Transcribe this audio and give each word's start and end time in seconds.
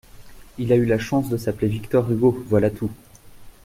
Il 0.57 0.73
a 0.73 0.77
eu 0.77 0.85
la 0.87 0.97
chance 0.97 1.29
de 1.29 1.37
s’appeler 1.37 1.67
Victor 1.67 2.11
Hugo, 2.11 2.43
voilà 2.47 2.71
tout. 2.71 2.89